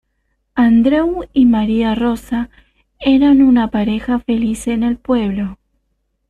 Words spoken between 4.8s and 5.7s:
el pueblo.